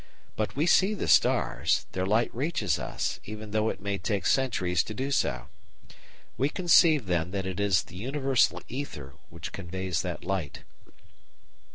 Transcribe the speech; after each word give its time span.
But 0.35 0.55
we 0.55 0.65
see 0.65 0.95
the 0.95 1.07
stars; 1.07 1.85
their 1.91 2.07
light 2.07 2.33
reaches 2.33 2.79
us, 2.79 3.19
even 3.23 3.51
though 3.51 3.69
it 3.69 3.79
may 3.83 3.99
take 3.99 4.25
centuries 4.25 4.81
to 4.85 4.95
do 4.95 5.11
so. 5.11 5.45
We 6.39 6.49
conceive, 6.49 7.05
then, 7.05 7.29
that 7.33 7.45
it 7.45 7.59
is 7.59 7.83
the 7.83 7.97
universal 7.97 8.63
ether 8.67 9.13
which 9.29 9.51
conveys 9.51 10.01
that 10.01 10.23
light. 10.23 10.63